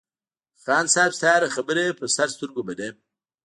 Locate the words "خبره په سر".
1.55-2.27